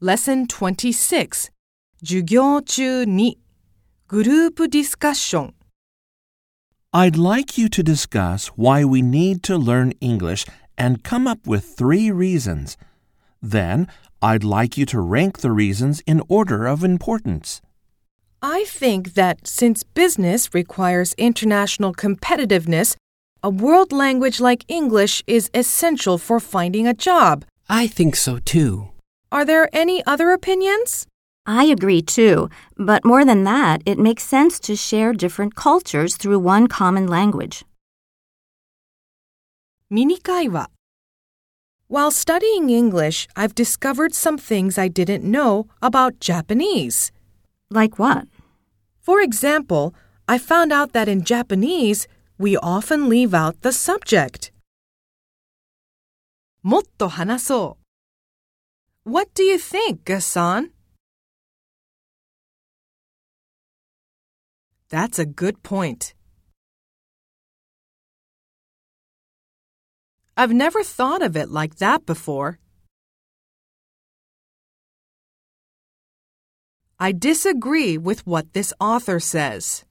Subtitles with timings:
[0.00, 1.50] Lesson 26
[2.04, 3.36] 授業中に
[4.06, 5.54] グループディスカッション
[6.92, 10.46] I'd like you to discuss why we need to learn English
[10.76, 12.76] and come up with three reasons.
[13.42, 13.88] Then,
[14.22, 17.60] I'd like you to rank the reasons in order of importance.
[18.40, 22.94] I think that since business requires international competitiveness,
[23.42, 27.44] a world language like English is essential for finding a job.
[27.68, 28.90] I think so too.
[29.31, 31.07] Are there any other opinions?
[31.45, 36.39] I agree too, but more than that, it makes sense to share different cultures through
[36.39, 37.65] one common language.
[39.89, 40.69] ミニ会話
[41.87, 47.11] While studying English, I've discovered some things I didn't know about Japanese.
[47.69, 48.27] Like what?
[49.01, 49.93] For example,
[50.27, 52.07] I found out that in Japanese,
[52.39, 54.51] we often leave out the subject.
[56.63, 57.83] もっと話そう
[59.08, 60.68] what do you think, Gassan?
[64.90, 66.12] That's a good point.
[70.36, 72.58] I've never thought of it like that before.
[77.00, 79.86] I disagree with what this author says.